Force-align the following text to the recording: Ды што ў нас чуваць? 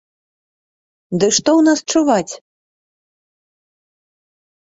Ды 1.19 1.27
што 1.37 1.49
ў 1.59 1.65
нас 1.67 1.79
чуваць? 1.93 2.33